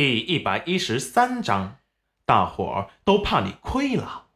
[0.00, 1.78] 第一百一十三章，
[2.24, 4.28] 大伙儿都怕你亏了。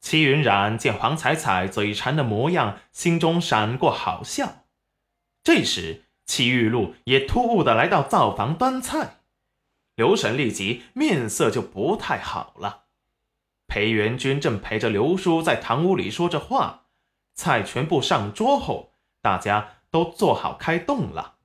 [0.00, 4.64] 齐云染见黄彩彩嘴馋的模样，心中闪过好笑。
[5.44, 9.20] 这时，戚玉露也突兀的来到灶房端菜，
[9.94, 12.86] 刘婶立即面色就不太好了。
[13.68, 16.86] 裴元君正陪着刘叔在堂屋里说着话，
[17.36, 21.36] 菜全部上桌后，大家都做好开动了。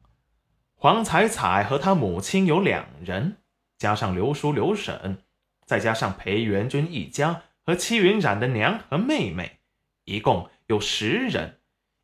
[0.79, 3.37] 黄彩彩和她母亲有两人，
[3.79, 5.23] 加上刘叔、刘婶，
[5.65, 9.59] 再加上裴元君一家和戚云染的娘和妹妹，
[10.05, 11.59] 一共有十人。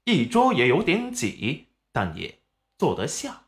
[0.06, 2.40] 一桌也有点挤，但也
[2.78, 3.44] 坐得下。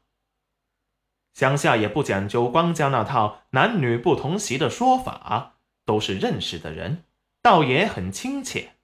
[1.34, 5.56] 乡下也不讲究光家那套男女不同席的说法，
[5.86, 7.04] 都是认识的人，
[7.42, 8.76] 倒也很亲切。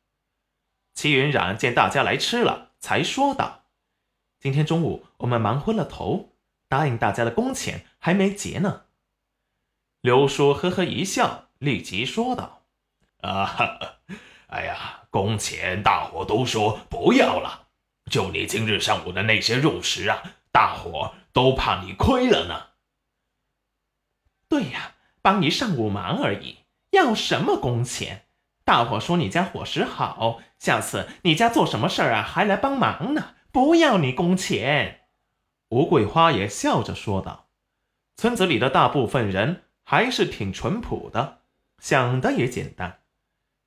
[0.96, 3.66] 戚云染见大家来吃了，才说道
[4.41, 6.30] ：“今天中午我们忙昏了头。”
[6.72, 8.84] 答应大家的工钱还没结呢。
[10.00, 12.62] 刘叔呵呵一笑，立即说道
[13.20, 13.98] ：“啊，
[14.48, 17.68] 哎呀，工钱大伙都说不要了，
[18.10, 22.68] 就你今日上午的那些肉食啊，大伙都怕你亏了呢。”
[24.48, 26.60] 对呀，帮你上午忙而已，
[26.91, 28.28] 要什么工钱？
[28.63, 33.35] 大伙说你家伙食好，下次你家做什么事儿啊，还来帮忙呢。
[33.52, 35.01] 不要你工钱。
[35.72, 37.48] 吴桂花也笑着说道
[38.18, 41.40] ：“村子里的大部分人还是挺淳朴的，
[41.80, 43.00] 想的也简单。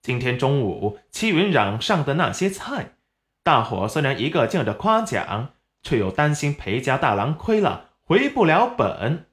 [0.03, 2.97] 今天中午戚云壤上的那些菜，
[3.43, 9.31] 大伙虽然一个劲的夸奖，却又担心裴家大郎亏了回不了本。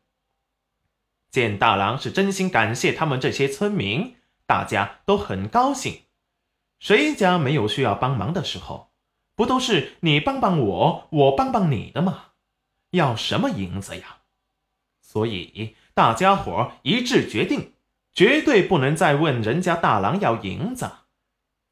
[1.30, 6.03] 见大郎是真心感谢他们这些村民，大家都很高兴。
[6.80, 8.91] 谁家没有需要帮忙的时候？
[9.35, 12.28] 不都是你帮帮我，我帮帮你的吗？”
[12.92, 14.20] 要什么银子呀？
[15.02, 17.73] 所以大家伙一致决定，
[18.14, 20.89] 绝对不能再问人家大郎要银子。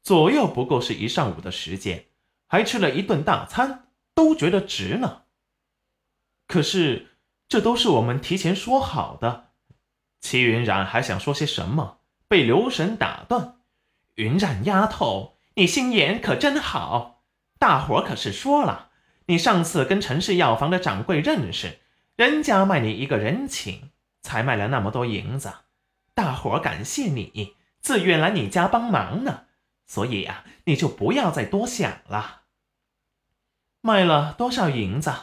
[0.02, 2.06] 左右不过是一上午的时间，
[2.46, 5.22] 还吃了一顿大餐，都觉得值呢。
[6.46, 7.16] 可是
[7.48, 9.52] 这都是我们提前说好的。
[10.20, 13.60] 齐云染还想说些什么，被刘神打断
[14.16, 17.22] ：“云染丫头，你心眼可真好，
[17.58, 18.89] 大伙可是说了。”
[19.30, 21.78] 你上次跟陈氏药房的掌柜认识，
[22.16, 23.92] 人家卖你一个人情，
[24.22, 25.52] 才卖了那么多银子，
[26.14, 29.44] 大伙感谢你，自愿来你家帮忙呢。
[29.86, 32.40] 所以呀，你就不要再多想了。
[33.82, 35.14] 卖了多少银子？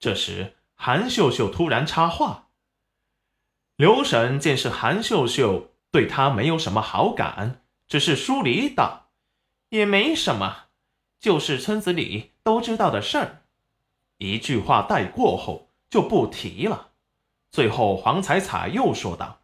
[0.00, 2.48] 这时，韩秀秀突然插话。
[3.76, 9.10] 刘婶见是韩秀秀，对她没有什么好感，只是疏离道
[9.70, 10.63] ：“也没什么。”
[11.24, 13.40] 就是村子里都知道的事儿，
[14.18, 16.90] 一句话带过后就不提了。
[17.50, 19.40] 最后黄彩彩又说道：“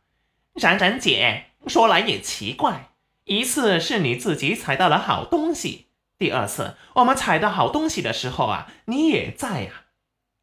[0.53, 2.91] 冉冉姐，说来也奇怪，
[3.25, 5.87] 一次是你自己采到了好东西，
[6.19, 9.87] 第二次我们采到好东西的时候啊，你也在呀。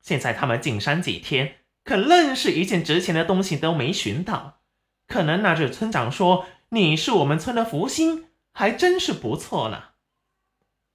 [0.01, 4.61] 现在他们进山几天，可愣是一件值钱的东西都没寻到。
[5.07, 9.83] 可能那日村长说你是我们村的福星，还真是不错呢。”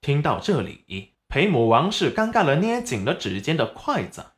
[0.02, 4.32] 听到这里，裴母王氏尴尬的，捏紧了指尖的筷子。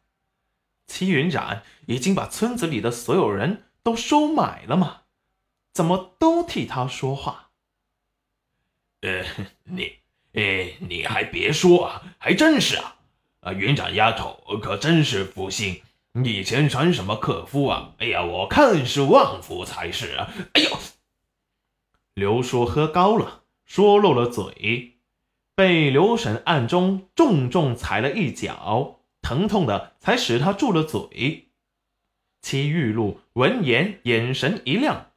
[0.86, 5.04] 齐云染已经把村子里的所有人都收买了吗？
[5.72, 7.50] 怎么都替他说话？
[9.00, 9.24] 呃，
[9.64, 10.00] 你，
[10.34, 12.96] 哎，你还别说啊，还真是啊！
[13.40, 15.80] 啊，云染丫头可真是福星，
[16.12, 17.94] 以前传什么克夫啊？
[17.98, 20.30] 哎呀，我看是旺夫才是啊！
[20.52, 20.78] 哎呦，
[22.12, 24.93] 刘叔喝高了，说漏了嘴。
[25.56, 31.48] 被刘婶暗中重重踩了一脚，疼痛的才使他住了嘴。
[32.42, 35.12] 戚玉露闻言，眼神一亮，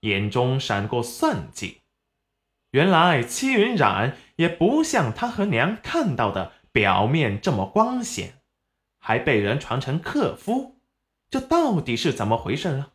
[0.00, 1.82] 眼中闪过算计。
[2.70, 8.40] 原来戚云染也不像他和娘看到的表面这么光鲜，
[8.98, 10.80] 还被人传成克夫，
[11.28, 12.92] 这到底是怎么回事啊？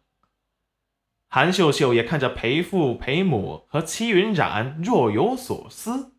[1.30, 6.17] 韩秀秀也看着裴父、裴母和戚云染，若有所思。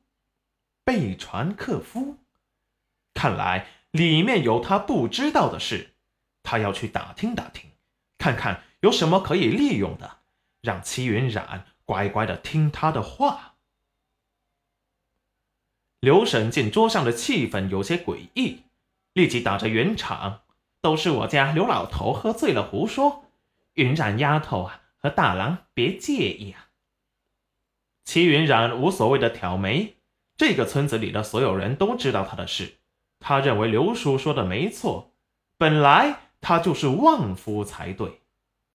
[0.88, 2.17] 贝传克夫，
[3.12, 5.93] 看来里面有他不知道的事，
[6.43, 7.73] 他要去打听打听，
[8.17, 10.20] 看看有什么可以利用的，
[10.62, 13.56] 让齐云染乖乖的听他的话。
[16.00, 18.62] 刘婶见桌上的气氛有些诡异，
[19.12, 20.41] 立即打着圆场
[20.81, 23.26] ：“都是我家刘老头喝醉了胡说，
[23.75, 26.70] 云染丫头啊和大郎别介意啊。”
[28.06, 29.98] 齐云染无所谓的挑眉。
[30.38, 32.79] 这个村子里的所有人都知道他的事，
[33.19, 35.12] 他认为刘叔说的没错。
[35.58, 38.23] 本来他就是旺夫才对。